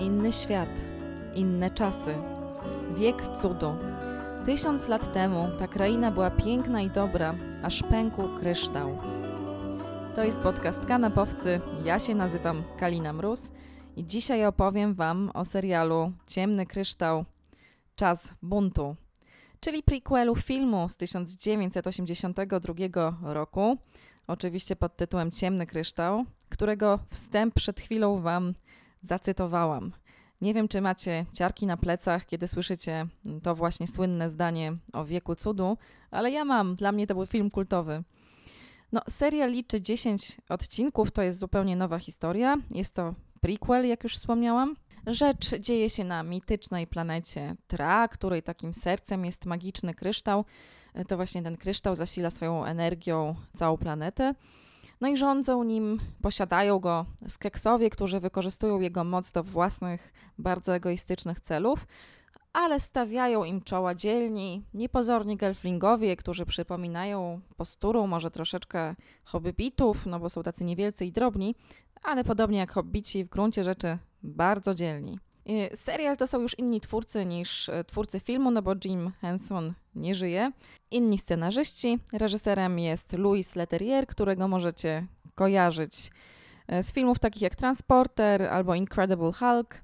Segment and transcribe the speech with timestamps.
[0.00, 0.68] Inny świat,
[1.34, 2.14] inne czasy,
[2.94, 3.74] wiek cudu.
[4.46, 8.98] Tysiąc lat temu ta kraina była piękna i dobra, aż pękł kryształ.
[10.14, 11.60] To jest podcast Kanapowcy.
[11.84, 13.52] Ja się nazywam Kalina Mróz
[13.96, 17.24] i dzisiaj opowiem Wam o serialu Ciemny Kryształ
[17.96, 18.96] Czas Buntu,
[19.60, 22.74] czyli prequelu filmu z 1982
[23.22, 23.76] roku,
[24.26, 28.54] oczywiście pod tytułem Ciemny Kryształ, którego wstęp przed chwilą Wam
[29.00, 29.92] zacytowałam.
[30.40, 33.06] Nie wiem, czy macie ciarki na plecach, kiedy słyszycie
[33.42, 35.76] to właśnie słynne zdanie o wieku cudu,
[36.10, 36.74] ale ja mam.
[36.74, 38.02] Dla mnie to był film kultowy.
[38.92, 42.56] No, serial liczy 10 odcinków, to jest zupełnie nowa historia.
[42.70, 44.76] Jest to prequel, jak już wspomniałam.
[45.06, 50.44] Rzecz dzieje się na mitycznej planecie Tra, której takim sercem jest magiczny kryształ.
[51.08, 54.34] To właśnie ten kryształ zasila swoją energią całą planetę.
[55.00, 61.40] No i rządzą nim, posiadają go skeksowie, którzy wykorzystują jego moc do własnych, bardzo egoistycznych
[61.40, 61.86] celów,
[62.52, 70.28] ale stawiają im czoła dzielni, niepozorni gelflingowie, którzy przypominają posturą może troszeczkę hobbitów, no bo
[70.28, 71.54] są tacy niewielcy i drobni,
[72.02, 75.18] ale podobnie jak hobbici w gruncie rzeczy bardzo dzielni.
[75.74, 80.14] Serial to są już inni twórcy niż e, twórcy filmu, no bo Jim Henson nie
[80.14, 80.52] żyje.
[80.90, 81.98] Inni scenarzyści.
[82.12, 86.10] Reżyserem jest Louis Leterrier, którego możecie kojarzyć
[86.68, 89.74] e, z filmów takich jak Transporter albo Incredible Hulk.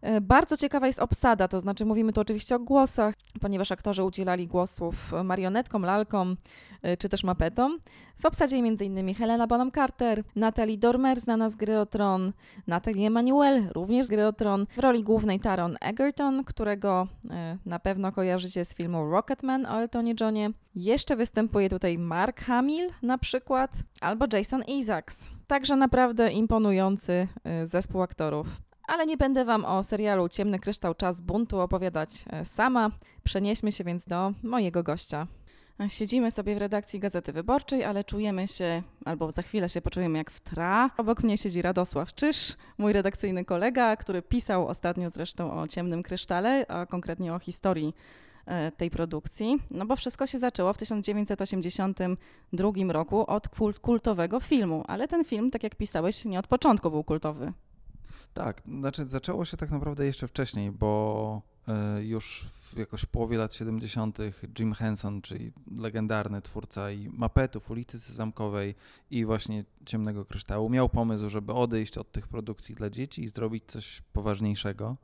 [0.00, 4.46] E, bardzo ciekawa jest obsada, to znaczy mówimy tu oczywiście o głosach, ponieważ aktorzy udzielali
[4.46, 6.36] głosów marionetkom, lalkom
[6.82, 7.78] e, czy też mapetom.
[8.16, 9.14] W obsadzie m.in.
[9.14, 12.32] Helena Bonham Carter, Natalie Dormer, znana z gry o Tron,
[12.66, 17.78] Natalie Emanuel, również z gry o Tron, w roli głównej Taron Egerton, którego e, na
[17.78, 20.50] pewno kojarzycie z filmu Rocketman o Eltonie Johnie.
[20.74, 25.28] Jeszcze występuje tutaj Mark Hamill na przykład, albo Jason Isaacs.
[25.46, 27.28] Także naprawdę imponujący
[27.64, 28.65] zespół aktorów.
[28.86, 32.90] Ale nie będę Wam o serialu Ciemny Kryształ Czas Buntu opowiadać e, sama.
[33.24, 35.26] Przenieśmy się więc do mojego gościa.
[35.88, 40.30] Siedzimy sobie w redakcji Gazety Wyborczej, ale czujemy się, albo za chwilę się poczujemy jak
[40.30, 40.90] w tra.
[40.96, 46.66] Obok mnie siedzi Radosław Czyż, mój redakcyjny kolega, który pisał ostatnio zresztą o Ciemnym Krysztale,
[46.68, 47.94] a konkretnie o historii
[48.46, 49.58] e, tej produkcji.
[49.70, 53.48] No bo wszystko się zaczęło w 1982 roku od
[53.80, 57.52] kultowego filmu, ale ten film, tak jak pisałeś, nie od początku był kultowy.
[58.36, 63.54] Tak, znaczy zaczęło się tak naprawdę jeszcze wcześniej, bo e, już w jakoś połowie lat
[63.54, 64.18] 70.
[64.58, 68.74] Jim Henson, czyli legendarny twórca i mapetów, ulicy Zamkowej
[69.10, 73.64] i właśnie Ciemnego Kryształu, miał pomysł, żeby odejść od tych produkcji dla dzieci i zrobić
[73.66, 74.96] coś poważniejszego.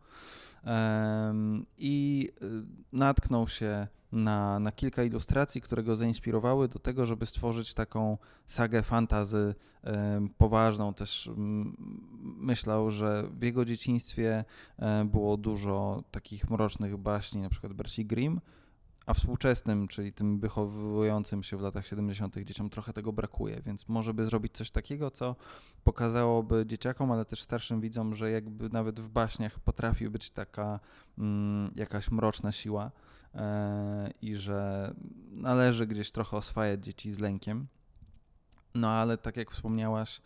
[1.79, 2.47] I y,
[2.93, 8.83] natknął się na, na kilka ilustracji, które go zainspirowały do tego, żeby stworzyć taką sagę
[8.83, 9.55] fantazy
[10.39, 10.95] poważną.
[10.95, 11.31] Też
[12.23, 14.45] myślał, że w jego dzieciństwie
[15.05, 18.41] było dużo takich mrocznych baśni, na przykład Berci Grimm,
[19.07, 22.37] a współczesnym, czyli tym wychowującym się w latach 70.
[22.37, 25.37] dzieciom trochę tego brakuje, więc może by zrobić coś takiego, co
[25.85, 30.81] pokazałoby dzieciakom, ale też starszym widzom, że jakby nawet w baśniach potrafi być taka
[31.19, 32.91] mm, jakaś mroczna siła
[33.35, 34.95] e, i że
[35.31, 37.67] należy gdzieś trochę oswajać dzieci z lękiem.
[38.75, 40.21] No ale tak jak wspomniałaś,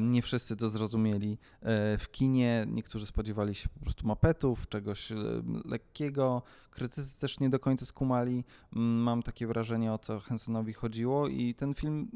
[0.00, 1.38] nie wszyscy to zrozumieli.
[1.62, 5.16] E, w kinie niektórzy spodziewali się po prostu mapetów, czegoś e,
[5.64, 6.42] lekkiego.
[6.70, 8.44] Krytycy też nie do końca skumali.
[8.72, 12.08] Mam takie wrażenie, o co Hensonowi chodziło i ten film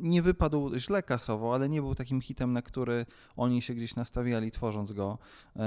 [0.00, 3.06] nie wypadł źle kasowo, ale nie był takim hitem, na który
[3.36, 5.18] oni się gdzieś nastawiali tworząc go.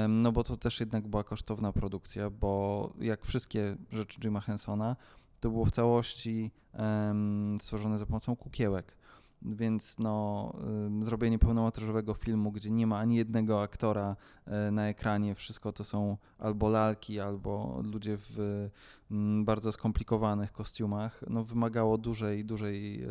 [0.09, 4.95] No bo to też jednak była kosztowna produkcja, bo jak wszystkie rzeczy Jima Hensona,
[5.39, 9.02] to było w całości um, stworzone za pomocą kukiełek
[9.45, 10.53] więc no,
[11.01, 14.15] y, zrobienie pełnometrażowego filmu, gdzie nie ma ani jednego aktora
[14.67, 18.69] y, na ekranie, wszystko to są albo lalki, albo ludzie w y,
[19.43, 23.07] bardzo skomplikowanych kostiumach, no, wymagało dużej, dużej,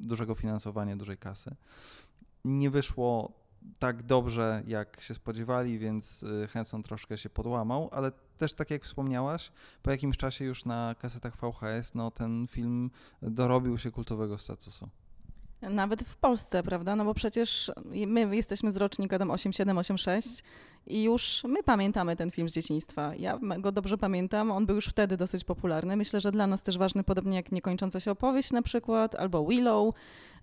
[0.00, 1.54] dużego finansowania, dużej kasy.
[2.44, 3.32] Nie wyszło
[3.78, 9.52] tak dobrze, jak się spodziewali, więc Henson troszkę się podłamał, ale też tak jak wspomniałaś,
[9.82, 12.90] po jakimś czasie już na kasetach VHS, no ten film
[13.22, 14.88] dorobił się kultowego statusu.
[15.62, 16.96] Nawet w Polsce, prawda?
[16.96, 17.72] No bo przecież
[18.06, 20.42] my jesteśmy z rocznika tam 8786
[20.86, 23.14] i już my pamiętamy ten film z dzieciństwa.
[23.14, 25.96] Ja go dobrze pamiętam, on był już wtedy dosyć popularny.
[25.96, 29.94] Myślę, że dla nas też ważny, podobnie jak Niekończąca się opowieść na przykład, albo Willow,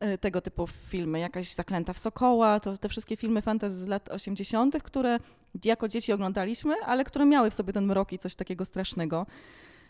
[0.03, 4.09] y, tego typu filmy, jakaś Zaklęta w Sokoła, to te wszystkie filmy fantasy z lat
[4.09, 5.19] 80., które
[5.65, 9.25] jako dzieci oglądaliśmy, ale które miały w sobie ten mrok i coś takiego strasznego.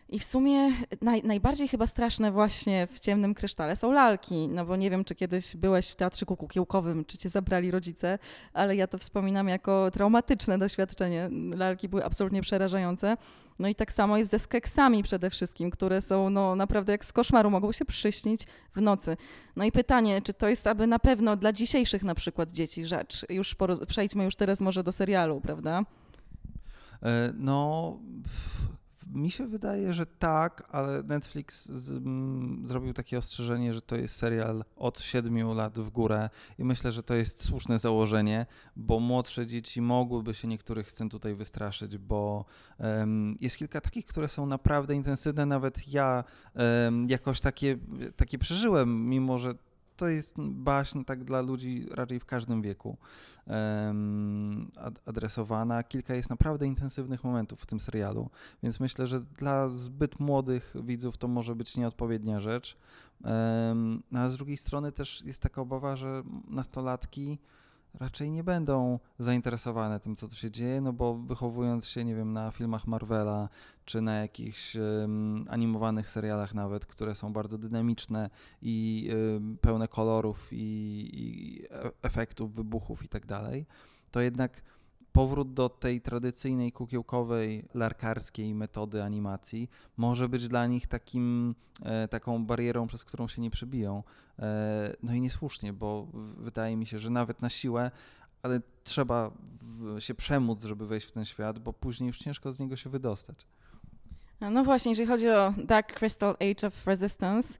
[0.09, 0.71] I w sumie
[1.01, 4.47] naj, najbardziej chyba straszne właśnie w ciemnym krysztale są lalki.
[4.47, 8.19] No bo nie wiem, czy kiedyś byłeś w teatrzyku kukiełkowym, czy cię zabrali rodzice,
[8.53, 11.29] ale ja to wspominam jako traumatyczne doświadczenie.
[11.55, 13.17] Lalki były absolutnie przerażające.
[13.59, 17.13] No i tak samo jest ze skeksami przede wszystkim, które są no, naprawdę jak z
[17.13, 18.41] koszmaru, mogą się przyśnić
[18.75, 19.17] w nocy.
[19.55, 23.25] No i pytanie, czy to jest aby na pewno dla dzisiejszych na przykład dzieci rzecz?
[23.29, 23.55] Już
[23.87, 25.83] przejdźmy już teraz może do serialu, prawda?
[27.03, 27.97] E, no,
[29.13, 34.15] mi się wydaje, że tak, ale Netflix z, m, zrobił takie ostrzeżenie, że to jest
[34.15, 38.45] serial od 7 lat w górę i myślę, że to jest słuszne założenie,
[38.75, 42.45] bo młodsze dzieci mogłyby się niektórych scen tutaj wystraszyć, bo
[42.79, 45.45] um, jest kilka takich, które są naprawdę intensywne.
[45.45, 46.23] Nawet ja
[46.55, 47.77] um, jakoś takie,
[48.15, 49.53] takie przeżyłem, mimo że
[49.97, 52.97] to jest baśń tak dla ludzi raczej w każdym wieku
[55.05, 55.83] adresowana.
[55.83, 58.29] Kilka jest naprawdę intensywnych momentów w tym serialu,
[58.63, 62.77] więc myślę, że dla zbyt młodych widzów to może być nieodpowiednia rzecz.
[63.23, 67.39] Um, a z drugiej strony też jest taka obawa, że nastolatki
[67.99, 72.33] raczej nie będą zainteresowane tym, co tu się dzieje, no bo wychowując się, nie wiem,
[72.33, 73.49] na filmach Marvela,
[73.85, 78.29] czy na jakichś um, animowanych serialach nawet, które są bardzo dynamiczne
[78.61, 83.65] i um, pełne kolorów i, i e, efektów, wybuchów i tak dalej,
[84.11, 84.61] to jednak
[85.17, 92.45] powrót do tej tradycyjnej kukiełkowej, larkarskiej metody animacji może być dla nich takim, e, taką
[92.45, 94.03] barierą, przez którą się nie przebiją.
[94.39, 97.91] E, no i niesłusznie, bo wydaje mi się, że nawet na siłę,
[98.43, 99.31] ale trzeba
[99.99, 103.47] się przemóc, żeby wejść w ten świat, bo później już ciężko z niego się wydostać.
[104.41, 107.59] No właśnie, jeżeli chodzi o Dark Crystal Age of Resistance,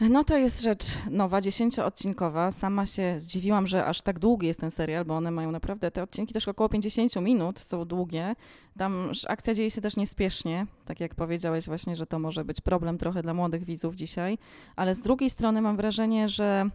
[0.00, 2.50] no to jest rzecz nowa, dziesięcioodcinkowa.
[2.50, 6.02] Sama się zdziwiłam, że aż tak długi jest ten serial, bo one mają naprawdę, te
[6.02, 8.36] odcinki też około 50 minut, są długie.
[8.78, 12.98] Tam akcja dzieje się też niespiesznie, tak jak powiedziałeś właśnie, że to może być problem
[12.98, 14.38] trochę dla młodych widzów dzisiaj,
[14.76, 16.70] ale z drugiej strony mam wrażenie, że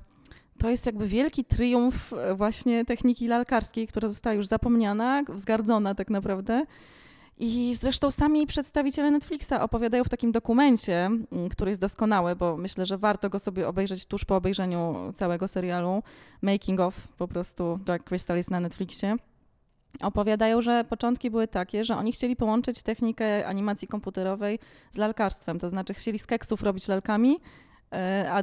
[0.59, 6.09] to jest jakby wielki triumf e, właśnie techniki lalkarskiej, która została już zapomniana, wzgardzona tak
[6.09, 6.65] naprawdę.
[7.39, 12.85] I zresztą sami przedstawiciele Netflixa opowiadają w takim dokumencie, mm, który jest doskonały, bo myślę,
[12.85, 16.03] że warto go sobie obejrzeć tuż po obejrzeniu całego serialu.
[16.41, 19.15] Making of po prostu Dark Crystal jest na Netflixie.
[20.01, 24.59] Opowiadają, że początki były takie, że oni chcieli połączyć technikę animacji komputerowej
[24.91, 27.39] z lalkarstwem, to znaczy chcieli z keksów robić lalkami,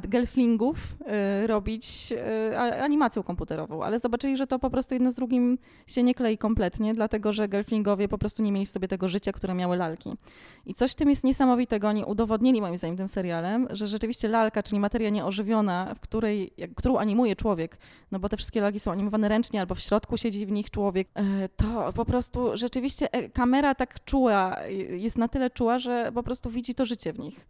[0.08, 0.76] gelflingów
[1.06, 6.02] e, robić e, animacją komputerową, ale zobaczyli, że to po prostu jedno z drugim się
[6.02, 9.54] nie klei kompletnie, dlatego że gelflingowie po prostu nie mieli w sobie tego życia, które
[9.54, 10.14] miały lalki.
[10.66, 14.62] I coś w tym jest niesamowitego, oni udowodnili moim zdaniem tym serialem, że rzeczywiście lalka,
[14.62, 17.78] czyli materia nieożywiona, w której, którą animuje człowiek,
[18.12, 21.08] no bo te wszystkie lalki są animowane ręcznie albo w środku siedzi w nich człowiek,
[21.56, 24.56] to po prostu rzeczywiście kamera tak czuła,
[24.90, 27.46] jest na tyle czuła, że po prostu widzi to życie w nich.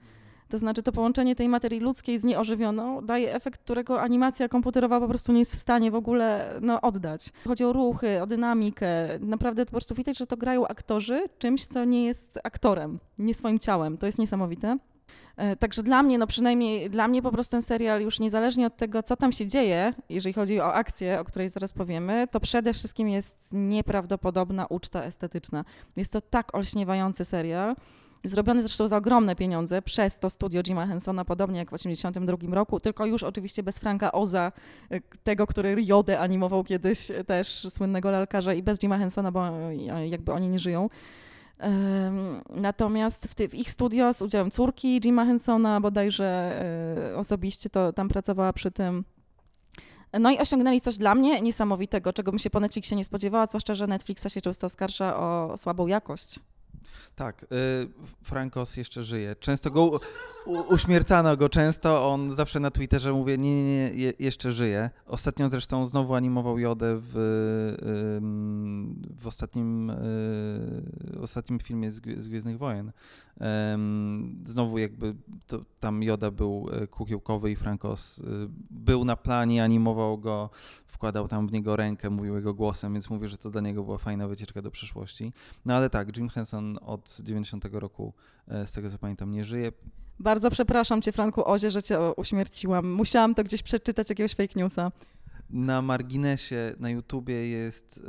[0.48, 5.08] To znaczy to połączenie tej materii ludzkiej z nieożywioną daje efekt, którego animacja komputerowa po
[5.08, 7.32] prostu nie jest w stanie w ogóle no, oddać.
[7.48, 8.86] Chodzi o ruchy, o dynamikę.
[9.20, 13.58] Naprawdę po prostu widać, że to grają aktorzy czymś, co nie jest aktorem, nie swoim
[13.58, 13.98] ciałem.
[13.98, 14.78] To jest niesamowite.
[15.36, 18.76] E, także dla mnie, no przynajmniej dla mnie po prostu ten serial już niezależnie od
[18.76, 22.72] tego, co tam się dzieje, jeżeli chodzi o akcję, o której zaraz powiemy, to przede
[22.72, 25.64] wszystkim jest nieprawdopodobna uczta estetyczna.
[25.96, 27.76] Jest to tak olśniewający serial.
[28.24, 32.80] Zrobiony zresztą za ogromne pieniądze przez to studio Jima Hensona, podobnie jak w 1982 roku,
[32.80, 34.52] tylko już oczywiście bez Franka Oza,
[34.92, 40.08] y, tego, który Jodę animował kiedyś też słynnego lalkarza i bez Jima Hensona, bo y,
[40.08, 40.88] jakby oni nie żyją.
[42.50, 46.62] Natomiast w, ty, w, ich studio z udziałem córki Jima Hensona, bodajże
[47.12, 49.04] y, osobiście to tam pracowała przy tym.
[50.20, 53.74] No i osiągnęli coś dla mnie niesamowitego, czego bym się po Netflixie nie spodziewała, zwłaszcza,
[53.74, 56.40] że Netflixa się często oskarża o słabą jakość.
[57.14, 57.46] Tak, y,
[58.22, 59.36] Frankos jeszcze żyje.
[59.36, 59.90] Często go
[60.46, 64.90] u, uśmiercano go często, on zawsze na Twitterze mówi, nie, nie, nie, jeszcze żyje.
[65.06, 67.12] Ostatnio zresztą znowu animował Jodę w,
[69.18, 72.92] w ostatnim, y, ostatnim filmie z, z Gwiezdnych Wojen.
[74.42, 75.14] Znowu jakby
[75.46, 78.24] to, tam Joda był e, kukiełkowy i Frankos y,
[78.70, 80.50] był na planie, animował go,
[80.86, 83.98] wkładał tam w niego rękę, mówił jego głosem, więc mówię, że to dla niego była
[83.98, 85.32] fajna wycieczka do przyszłości.
[85.64, 88.12] No ale tak, Jim Henson od 90 roku,
[88.48, 89.72] e, z tego co pamiętam, nie żyje.
[90.18, 92.92] Bardzo przepraszam cię, Franku Ozie, że cię uśmierciłam.
[92.92, 94.92] Musiałam to gdzieś przeczytać, jakiegoś fake newsa.
[95.50, 98.02] Na marginesie na YouTubie jest y,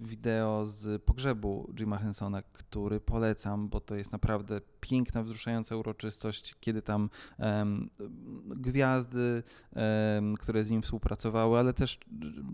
[0.00, 6.82] wideo z pogrzebu Jima Hensona, który polecam, bo to jest naprawdę piękna, wzruszająca uroczystość, kiedy
[6.82, 7.90] tam um,
[8.46, 9.42] gwiazdy,
[10.16, 11.98] um, które z nim współpracowały, ale też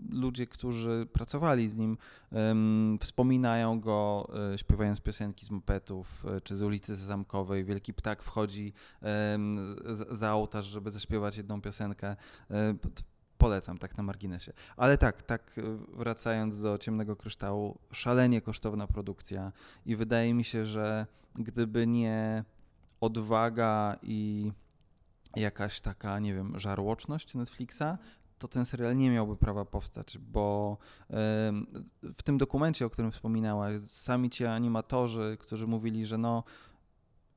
[0.09, 1.97] ludzie, którzy pracowali z nim,
[2.31, 7.65] um, wspominają go, e, śpiewając piosenki z mopetów e, czy z ulicy Zamkowej.
[7.65, 8.73] Wielki Ptak wchodzi
[10.09, 12.15] za ołtarz, żeby zaśpiewać jedną piosenkę
[12.51, 12.73] e,
[13.43, 14.53] polecam tak na marginesie.
[14.77, 15.59] Ale tak, tak
[15.93, 19.51] wracając do Ciemnego Kryształu, szalenie kosztowna produkcja
[19.85, 22.43] i wydaje mi się, że gdyby nie
[23.01, 24.51] odwaga i
[25.35, 27.97] jakaś taka, nie wiem, żarłoczność Netflixa,
[28.39, 30.77] to ten serial nie miałby prawa powstać, bo
[32.03, 36.43] w tym dokumencie, o którym wspominałaś, sami ci animatorzy, którzy mówili, że no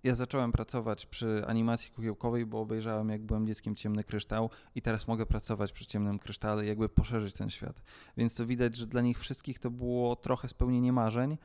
[0.06, 5.08] ja zacząłem pracować przy animacji kukiełkowej, bo obejrzałem, jak byłem dzieckiem Ciemny Kryształ i teraz
[5.08, 7.82] mogę pracować przy Ciemnym Krysztale jakby poszerzyć ten świat.
[8.16, 11.38] Więc to widać, że dla nich wszystkich to było trochę spełnienie marzeń,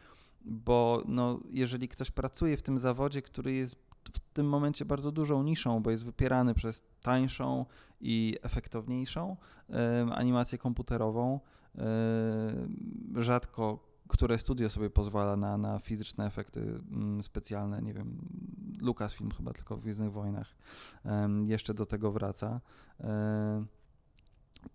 [0.45, 3.75] bo no, jeżeli ktoś pracuje w tym zawodzie, który jest
[4.13, 7.65] w tym momencie bardzo dużą niszą, bo jest wypierany przez tańszą
[8.01, 9.37] i efektowniejszą
[10.11, 11.39] animację komputerową,
[13.15, 17.81] rzadko które studio sobie pozwala na, na fizyczne efekty mm, specjalne.
[17.81, 18.17] Nie wiem,
[18.81, 20.55] Lucasfilm chyba tylko w Gwiezdnych Wojnach
[21.45, 22.61] jeszcze do tego wraca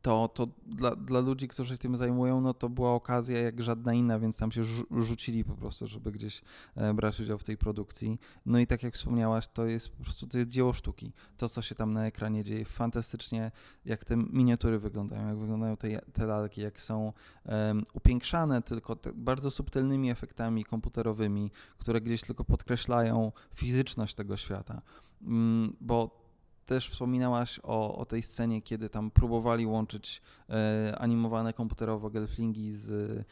[0.03, 3.95] to, to dla, dla ludzi, którzy się tym zajmują, no to była okazja jak żadna
[3.95, 4.63] inna, więc tam się
[4.97, 6.43] rzucili po prostu, żeby gdzieś
[6.77, 8.21] e, brać udział w tej produkcji.
[8.47, 11.13] No i tak jak wspomniałaś, to jest po prostu to jest dzieło sztuki.
[11.37, 13.53] To, co się tam na ekranie dzieje, fantastycznie,
[13.85, 17.13] jak te miniatury wyglądają, jak wyglądają te, te lalki, jak są
[17.45, 24.83] um, upiększane tylko bardzo subtelnymi efektami komputerowymi, które gdzieś tylko podkreślają fizyczność tego świata.
[25.23, 26.26] Um, bo
[26.67, 32.91] też wspominałaś o, o tej scenie, kiedy tam próbowali łączyć e, animowane komputerowo gelflingi z
[32.91, 33.25] e,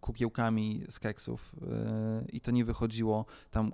[0.00, 3.24] kukiełkami z keksów e, i to nie wychodziło.
[3.50, 3.72] Tam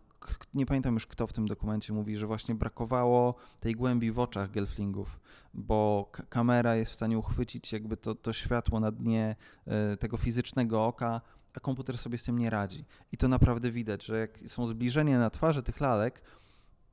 [0.54, 4.50] nie pamiętam już kto w tym dokumencie mówi, że właśnie brakowało tej głębi w oczach
[4.50, 5.20] gelflingów,
[5.54, 10.86] bo kamera jest w stanie uchwycić jakby to, to światło na dnie e, tego fizycznego
[10.86, 11.20] oka,
[11.54, 12.84] a komputer sobie z tym nie radzi.
[13.12, 16.22] I to naprawdę widać, że jak są zbliżenia na twarzy tych lalek,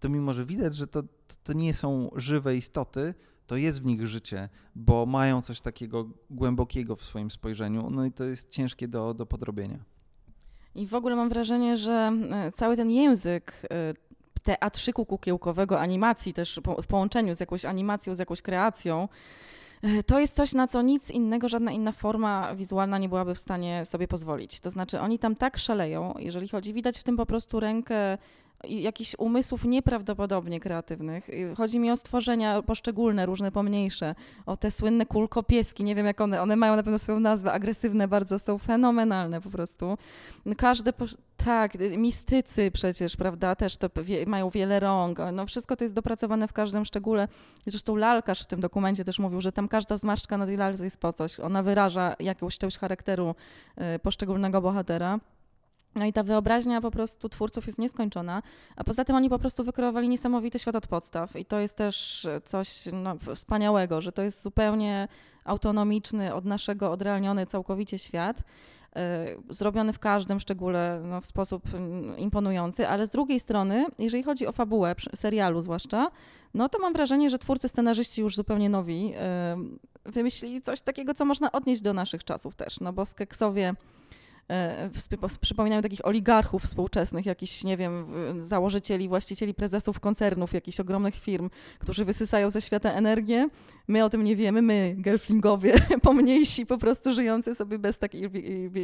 [0.04, 1.04] to mimo, że widać, że to,
[1.44, 3.14] to nie są żywe istoty,
[3.48, 8.12] to jest w nich życie, bo mają coś takiego głębokiego w swoim spojrzeniu, no i
[8.12, 9.80] to jest ciężkie do, do podrobienia.
[10.76, 13.94] I w ogóle mam wrażenie, że e, cały ten język e,
[14.44, 19.10] teatrzyku kukiełkowego, animacji też w połączeniu z jakąś animacją, z jakąś kreacją,
[19.82, 23.40] e, to jest coś, na co nic innego, żadna inna forma wizualna nie byłaby w
[23.40, 24.60] stanie sobie pozwolić.
[24.60, 28.18] To znaczy, oni tam tak szaleją, jeżeli chodzi, widać w tym po prostu rękę
[28.68, 31.30] jakichś umysłów nieprawdopodobnie kreatywnych.
[31.58, 34.16] Chodzi mi o stworzenia poszczególne, różne pomniejsze,
[34.46, 38.08] o te słynne kulkopieski, nie wiem jak one, one mają na pewno swoją nazwę, agresywne
[38.08, 39.98] bardzo, są fenomenalne po prostu.
[40.58, 40.94] Każde,
[41.38, 46.48] tak, mistycy przecież, prawda, też to wie, mają wiele rąk, no wszystko to jest dopracowane
[46.48, 47.28] w każdym szczególe.
[47.68, 51.00] Zresztą lalkarz w tym dokumencie też mówił, że tam każda zmarszczka na tej lalce jest
[51.00, 53.36] po coś, ona wyraża jakąś część charakteru
[53.96, 55.20] y, poszczególnego bohatera.
[55.96, 58.42] No i ta wyobraźnia po prostu twórców jest nieskończona,
[58.76, 61.36] a poza tym oni po prostu wykreowali niesamowity świat od podstaw.
[61.36, 65.08] I to jest też coś no, wspaniałego, że to jest zupełnie
[65.46, 68.44] autonomiczny, od naszego odrealniony całkowicie świat,
[68.96, 69.02] yy,
[69.50, 74.48] zrobiony w każdym szczególe no, w sposób mm, imponujący, ale z drugiej strony, jeżeli chodzi
[74.48, 76.12] o fabułę serialu zwłaszcza,
[76.54, 79.16] no to mam wrażenie, że twórcy, scenarzyści już zupełnie nowi yy,
[80.06, 83.74] wymyślili coś takiego, co można odnieść do naszych czasów też, no bo Skeksowie
[85.42, 88.06] przypominają takich oligarchów współczesnych, jakichś, nie wiem,
[88.42, 93.50] założycieli, właścicieli, prezesów koncernów, jakichś ogromnych firm, którzy wysysają ze świata energię.
[93.88, 98.28] My o tym nie wiemy, my, gelflingowie, pomniejsi, po prostu żyjący sobie bez takich,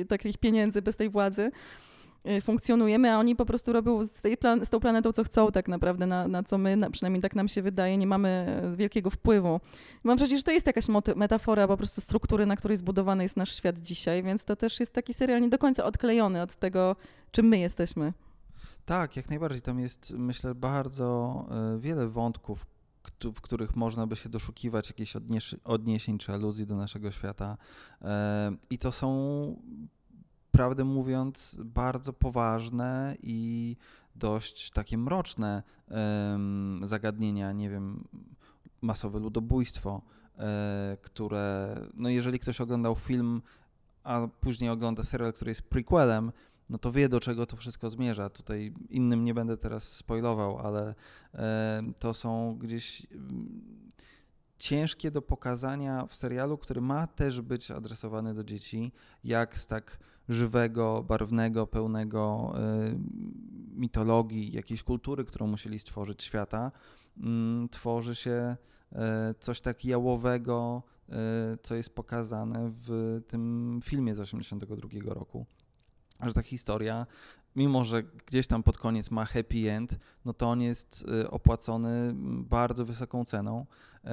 [0.08, 1.52] takich pieniędzy, bez tej władzy.
[2.28, 5.52] Y, funkcjonujemy, a oni po prostu robią z, tej plan- z tą planetą, co chcą
[5.52, 9.10] tak naprawdę, na, na co my, na, przynajmniej tak nam się wydaje, nie mamy wielkiego
[9.10, 9.60] wpływu.
[10.04, 10.86] Mam wrażenie, że to jest jakaś
[11.16, 14.94] metafora po prostu struktury, na której zbudowany jest nasz świat dzisiaj, więc to też jest
[14.94, 16.96] taki serial nie do końca odklejony od tego,
[17.32, 18.14] czym my jesteśmy.
[18.86, 19.62] Tak, jak najbardziej.
[19.62, 21.46] Tam jest, myślę, bardzo
[21.76, 22.66] e, wiele wątków,
[23.36, 25.16] w których można by się doszukiwać jakichś
[25.64, 27.58] odniesień czy aluzji do naszego świata.
[28.02, 29.10] E, I to są
[30.52, 33.76] prawdę mówiąc, bardzo poważne i
[34.16, 35.64] dość takie mroczne
[36.84, 38.04] zagadnienia, nie wiem,
[38.82, 40.02] masowe ludobójstwo,
[40.38, 43.42] e, które, no jeżeli ktoś oglądał film,
[44.04, 46.32] a później ogląda serial, który jest prequelem,
[46.70, 48.30] no to wie, do czego to wszystko zmierza.
[48.30, 50.96] Tutaj innym nie będę teraz spoilował, ale
[51.34, 53.08] e, to są gdzieś
[54.60, 58.92] ciężkie do pokazania w serialu, który ma też być adresowany do dzieci,
[59.24, 60.00] jak z tak
[60.30, 63.00] żywego, barwnego, pełnego y,
[63.76, 66.72] mitologii, jakiejś kultury, którą musieli stworzyć świata,
[67.18, 67.22] y,
[67.70, 68.58] tworzy się
[68.92, 68.96] y,
[69.40, 71.14] coś tak jałowego, y,
[71.62, 75.46] co jest pokazane w tym filmie z 1982 roku.
[76.22, 77.06] Że ta historia,
[77.56, 82.12] mimo że gdzieś tam pod koniec ma happy end, no to on jest y, opłacony
[82.44, 83.66] bardzo wysoką ceną.
[84.06, 84.10] Y,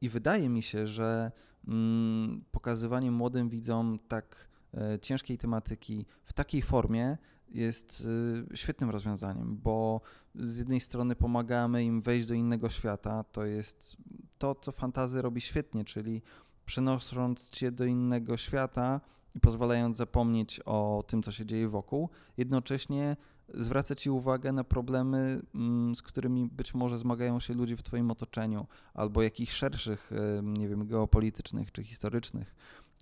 [0.00, 1.32] I wydaje mi się, że
[1.68, 7.18] mm, pokazywanie młodym widzom tak E, ciężkiej tematyki w takiej formie
[7.48, 8.06] jest
[8.52, 10.00] e, świetnym rozwiązaniem, bo
[10.34, 13.96] z jednej strony pomagamy im wejść do innego świata, to jest
[14.38, 16.22] to, co fantazy robi świetnie, czyli
[16.64, 19.00] przenosząc cię do innego świata
[19.34, 23.16] i pozwalając zapomnieć o tym, co się dzieje wokół, jednocześnie
[23.48, 28.10] zwraca ci uwagę na problemy, mm, z którymi być może zmagają się ludzie w twoim
[28.10, 30.10] otoczeniu, albo jakichś szerszych,
[30.42, 32.54] nie wiem, geopolitycznych czy historycznych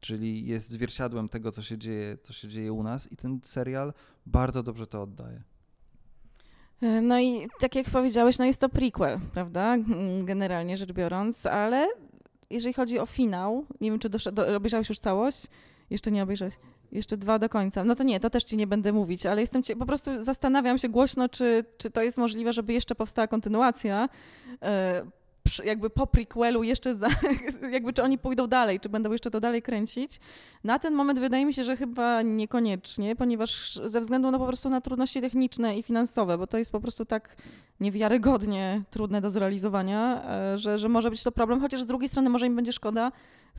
[0.02, 3.92] czyli jest zwierciadłem tego, co się dzieje, co się dzieje u nas i ten serial
[4.26, 5.42] bardzo dobrze to oddaje.
[6.82, 9.76] E, no i tak jak powiedziałeś, no jest to prequel, prawda,
[10.24, 11.88] generalnie rzecz biorąc, ale
[12.50, 14.08] jeżeli chodzi o finał, nie wiem, czy
[14.56, 15.46] obejrzałeś już całość?
[15.92, 16.54] Jeszcze nie obejrzałeś?
[16.92, 17.84] Jeszcze dwa do końca.
[17.84, 20.78] No to nie, to też ci nie będę mówić, ale jestem ci, po prostu zastanawiam
[20.78, 24.08] się głośno, czy, czy to jest możliwe, żeby jeszcze powstała kontynuacja.
[24.62, 25.02] E,
[25.64, 27.08] jakby po prequelu jeszcze, za,
[27.72, 30.20] jakby czy oni pójdą dalej, czy będą jeszcze to dalej kręcić.
[30.64, 34.68] Na ten moment wydaje mi się, że chyba niekoniecznie, ponieważ ze względu na po prostu
[34.68, 37.36] na trudności techniczne i finansowe, bo to jest po prostu tak
[37.80, 42.30] niewiarygodnie trudne do zrealizowania, e, że, że może być to problem, chociaż z drugiej strony
[42.30, 43.12] może im będzie szkoda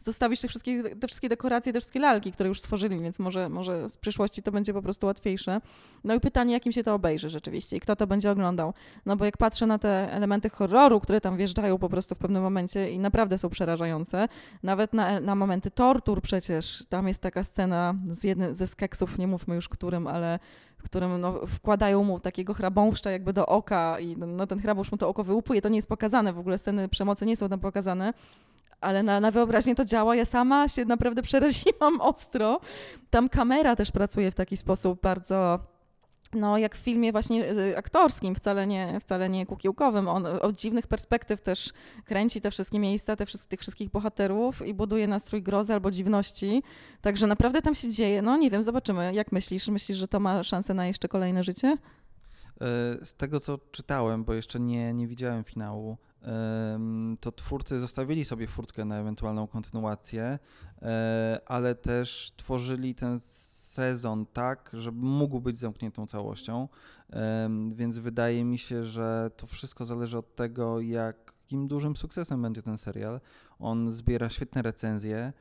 [0.05, 3.89] zostawić te wszystkie, te wszystkie dekoracje, te wszystkie lalki, które już stworzyli, więc może, może
[3.89, 5.61] z przyszłości to będzie po prostu łatwiejsze.
[6.03, 8.73] No i pytanie, jakim się to obejrzy rzeczywiście i kto to będzie oglądał.
[9.05, 12.43] No bo jak patrzę na te elementy horroru, które tam wjeżdżają po prostu w pewnym
[12.43, 14.27] momencie i naprawdę są przerażające,
[14.63, 19.27] nawet na, na momenty tortur przecież, tam jest taka scena z jednym ze skeksów, nie
[19.27, 20.39] mówmy już którym, ale
[20.77, 24.97] w którym no, wkładają mu takiego chrabąszcza jakby do oka i no, ten chrabąszcz mu
[24.97, 25.61] to oko wyłupuje.
[25.61, 28.13] To nie jest pokazane, w ogóle sceny przemocy nie są tam pokazane,
[28.83, 30.15] ale na, na wyobraźnię to działa.
[30.15, 32.59] Ja sama się naprawdę przeraziłam ostro.
[33.09, 35.59] Tam kamera też pracuje w taki sposób bardzo
[36.35, 40.07] no, jak w filmie właśnie y, aktorskim, wcale nie, wcale nie kukiełkowym.
[40.07, 41.73] On od dziwnych perspektyw też
[42.05, 46.63] kręci te wszystkie miejsca, te tych wszystkich bohaterów i buduje nastrój grozy albo dziwności.
[47.01, 48.21] Także naprawdę tam się dzieje.
[48.21, 49.13] No nie wiem, zobaczymy.
[49.13, 49.67] Jak myślisz?
[49.67, 51.67] Myślisz, że to ma szansę na jeszcze kolejne życie?
[51.67, 55.97] E, z tego, co czytałem, bo jeszcze nie, nie widziałem finału,
[57.19, 60.39] to twórcy zostawili sobie furtkę na ewentualną kontynuację,
[60.81, 66.67] e, ale też tworzyli ten sezon tak, żeby mógł być zamkniętą całością.
[67.75, 72.77] Więc wydaje mi się, że to wszystko zależy od tego, jakim dużym sukcesem będzie ten
[72.77, 73.21] serial.
[73.59, 75.33] On zbiera świetne recenzje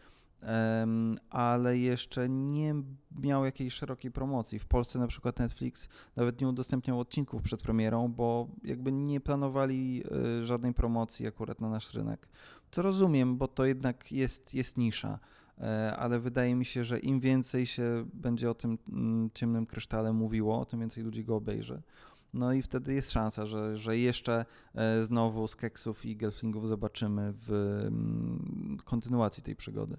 [1.30, 2.74] ale jeszcze nie
[3.18, 4.58] miał jakiejś szerokiej promocji.
[4.58, 10.02] W Polsce na przykład Netflix nawet nie udostępniał odcinków przed premierą, bo jakby nie planowali
[10.40, 12.28] y, żadnej promocji akurat na nasz rynek.
[12.70, 15.18] Co rozumiem, bo to jednak jest, jest nisza,
[15.58, 20.12] e, ale wydaje mi się, że im więcej się będzie o tym mm, ciemnym krysztale
[20.12, 21.82] mówiło, tym więcej ludzi go obejrzy.
[22.34, 27.32] No i wtedy jest szansa, że, że jeszcze e, znowu z keksów i gelflingów zobaczymy
[27.32, 27.50] w
[27.86, 29.96] mm, kontynuacji tej przygody.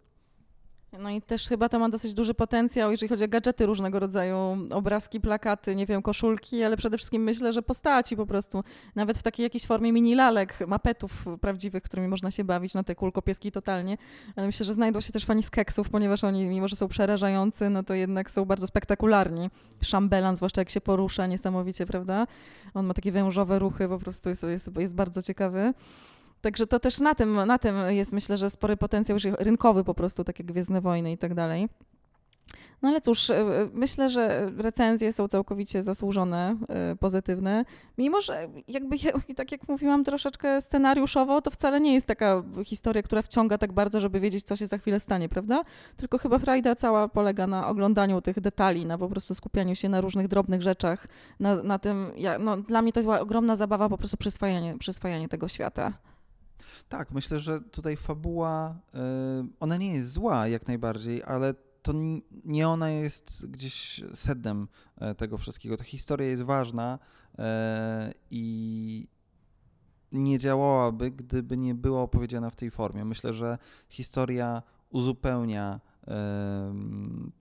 [1.00, 4.38] No i też chyba to ma dosyć duży potencjał, jeżeli chodzi o gadżety różnego rodzaju,
[4.74, 8.64] obrazki, plakaty, nie wiem, koszulki, ale przede wszystkim myślę, że postaci po prostu.
[8.96, 12.96] Nawet w takiej jakiejś formie mini lalek, mapetów prawdziwych, którymi można się bawić na te
[12.96, 13.98] kulkopieski totalnie.
[14.36, 17.70] Ale myślę, że znajdą się też fani z keksów, ponieważ oni, mimo że są przerażający,
[17.70, 19.50] no to jednak są bardzo spektakularni.
[19.82, 22.28] Szambelan, zwłaszcza jak się porusza, niesamowicie, prawda?
[22.74, 25.74] On ma takie wężowe ruchy, po prostu jest, jest, jest bardzo ciekawy.
[26.44, 30.24] Także to też na tym, na tym jest myślę, że spory potencjał rynkowy po prostu,
[30.24, 31.70] tak jak Gwiezdne Wojny i tak dalej.
[32.82, 37.66] No ale cóż, e, myślę, że recenzje są całkowicie zasłużone, e, pozytywne.
[37.98, 38.96] Mimo, że jakby,
[39.36, 44.00] tak jak mówiłam troszeczkę scenariuszowo, to wcale nie jest taka historia, która wciąga tak bardzo,
[44.00, 45.62] żeby wiedzieć, co się za chwilę stanie, prawda?
[45.98, 50.02] Tylko chyba frajda cała polega na oglądaniu tych detali, na po prostu skupianiu się na
[50.02, 51.08] różnych drobnych rzeczach,
[51.40, 55.30] na, na tym, ja, no, dla mnie to jest ogromna zabawa po prostu przyswajanie, przyswajanie
[55.30, 55.94] tego świata.
[56.90, 58.98] Tak, myślę, że tutaj fabuła, y,
[59.60, 61.94] ona nie jest zła jak najbardziej, ale to
[62.46, 65.78] nie ona jest gdzieś sednem e, tego wszystkiego.
[65.78, 67.00] Ta historia jest ważna
[67.40, 69.08] e, i
[70.12, 73.06] nie działałaby, gdyby nie była opowiedziana w tej formie.
[73.06, 73.58] Myślę, że
[73.90, 75.82] historia uzupełnia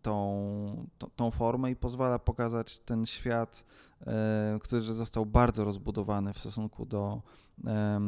[0.03, 3.65] tą, tą, formę i pozwala pokazać ten świat,
[4.63, 7.23] który został bardzo rozbudowany w stosunku do,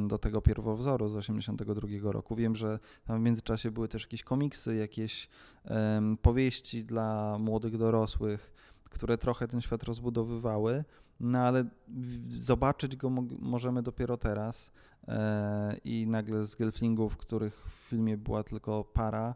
[0.09, 2.37] do tego pierwowzoru z 1982 roku.
[2.37, 5.29] Wiem, że tam w międzyczasie były też jakieś komiksy, jakieś
[6.23, 8.53] powieści dla młodych dorosłych,
[8.91, 10.85] które trochę ten świat rozbudowywały,
[11.21, 11.65] no ale
[12.29, 14.73] zobaczyć go możemy dopiero teraz
[15.09, 19.35] e, i nagle z Gelflingów, których w filmie była tylko para,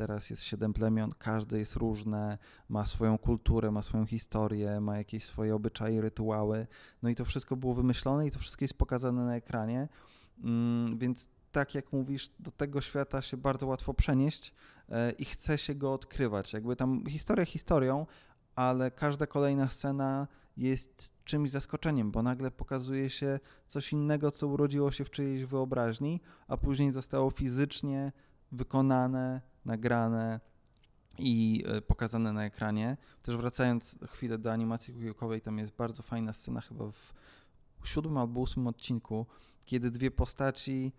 [0.00, 5.24] teraz jest siedem plemion, każde jest różne, ma swoją kulturę, ma swoją historię, ma jakieś
[5.24, 6.66] swoje obyczaje, rytuały.
[7.02, 9.88] No i to wszystko było wymyślone i to wszystko jest pokazane na ekranie.
[10.44, 14.54] Mm, więc tak jak mówisz, do tego świata się bardzo łatwo przenieść
[14.88, 16.52] e, i chce się go odkrywać.
[16.52, 18.06] Jakby tam historia historią,
[18.54, 24.90] ale każda kolejna scena jest czymś zaskoczeniem, bo nagle pokazuje się coś innego, co urodziło
[24.90, 28.12] się w czyjejś wyobraźni, a później zostało fizycznie
[28.52, 30.40] wykonane, nagrane
[31.18, 32.96] i e, pokazane na ekranie.
[33.22, 36.84] Też wracając chwilę do animacji kukiełkowej, tam jest bardzo fajna scena chyba
[37.82, 39.26] w siódmym albo ósmym odcinku,
[39.64, 40.92] kiedy dwie postaci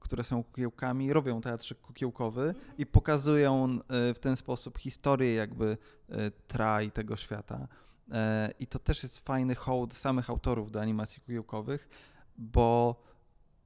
[0.00, 6.30] które są kukiełkami, robią teatrzyk kukiełkowy i pokazują e, w ten sposób historię jakby e,
[6.30, 7.68] tra i tego świata.
[8.58, 11.88] I to też jest fajny hołd samych autorów do animacji kukiełkowych,
[12.38, 12.96] bo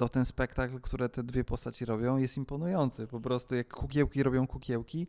[0.02, 3.06] to ten spektakl, które te dwie postaci robią, jest imponujący.
[3.06, 5.06] Po prostu jak kukiełki robią kukiełki,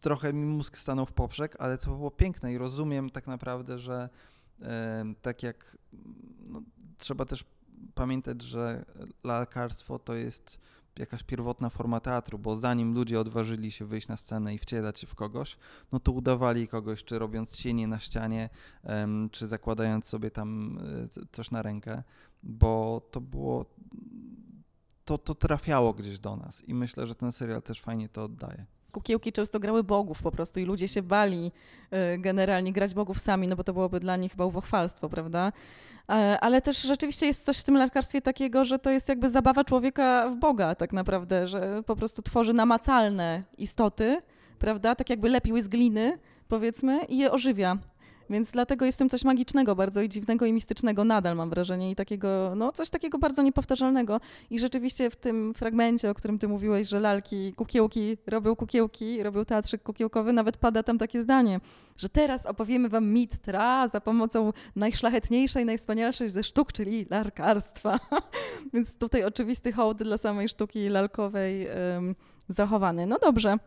[0.00, 4.08] trochę mi mózg stanął w poprzek, ale to było piękne i rozumiem tak naprawdę, że
[4.62, 5.78] e, tak jak
[6.40, 6.62] no,
[6.98, 7.44] trzeba też
[7.94, 8.84] pamiętać, że
[9.24, 10.60] lalkarstwo to jest
[10.98, 15.06] jakaś pierwotna forma teatru, bo zanim ludzie odważyli się wyjść na scenę i wcielać się
[15.06, 15.56] w kogoś,
[15.92, 18.50] no to udawali kogoś, czy robiąc cienie na ścianie,
[19.30, 20.78] czy zakładając sobie tam
[21.16, 22.02] e, coś na rękę,
[22.42, 23.66] bo to było,
[25.04, 28.66] to, to trafiało gdzieś do nas i myślę, że ten serial też fajnie to oddaje
[28.92, 31.52] kukiełki często grały bogów po prostu i ludzie się bali
[32.14, 35.52] y, generalnie grać bogów sami, no bo to byłoby dla nich chyba uwochwalstwo, prawda?
[36.08, 39.64] E, ale też rzeczywiście jest coś w tym lekarstwie takiego, że to jest jakby zabawa
[39.64, 44.22] człowieka w Boga tak naprawdę, że po prostu tworzy namacalne istoty,
[44.58, 44.94] prawda?
[44.94, 47.78] Tak jakby lepił z gliny, powiedzmy, i je ożywia.
[48.30, 51.90] Więc dlatego jest w tym coś magicznego bardzo i dziwnego i mistycznego nadal mam wrażenie
[51.90, 54.20] i takiego, no coś takiego bardzo niepowtarzalnego.
[54.50, 59.44] I rzeczywiście w tym fragmencie, o którym ty mówiłeś, że lalki, kukiełki robią kukiełki, robią
[59.44, 61.60] teatrzyk kukiełkowy, nawet pada tam takie zdanie,
[61.96, 68.00] że teraz opowiemy wam mit tra za pomocą najszlachetniejszej, najwspanialszej ze sztuk, czyli larkarstwa.
[68.74, 72.14] Więc tutaj oczywisty hołd dla samej sztuki lalkowej um,
[72.48, 73.06] zachowany.
[73.06, 73.58] No dobrze.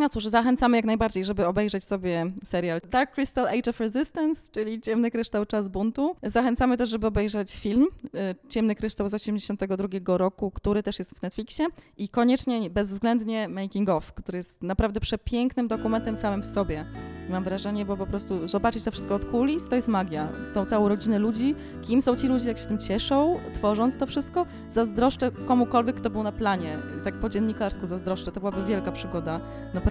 [0.00, 4.80] No cóż, zachęcamy jak najbardziej, żeby obejrzeć sobie serial Dark Crystal Age of Resistance, czyli
[4.80, 6.16] Ciemny Kryształ Czas Buntu.
[6.22, 11.22] Zachęcamy też, żeby obejrzeć film y, Ciemny Kryształ z 1982 roku, który też jest w
[11.22, 16.84] Netflixie i koniecznie, bezwzględnie Making of, który jest naprawdę przepięknym dokumentem samym w sobie.
[17.30, 20.28] Mam wrażenie, bo po prostu zobaczyć to wszystko od kulis, to jest magia.
[20.54, 24.46] Tą całą rodzinę ludzi, kim są ci ludzie, jak się tym cieszą, tworząc to wszystko.
[24.70, 26.78] Zazdroszczę komukolwiek, kto był na planie.
[27.04, 28.32] Tak po dziennikarsku zazdroszczę.
[28.32, 29.40] To byłaby wielka przygoda,
[29.74, 29.89] naprawdę.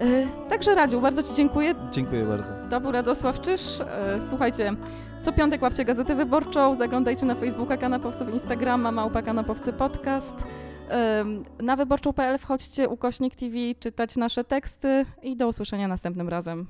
[0.00, 1.74] E, także Radziu, bardzo Ci dziękuję.
[1.90, 2.52] Dziękuję bardzo.
[2.70, 3.80] To był Radosław Czyż.
[3.80, 4.72] E, słuchajcie,
[5.20, 10.46] co piątek łapcie Gazetę Wyborczą, zaglądajcie na Facebooka Kanapowców, Instagrama, Małpa Kanapowcy Podcast.
[11.62, 16.66] Na wyborczą.pl wchodźcie ukośnik TV, czytać nasze teksty i do usłyszenia następnym razem.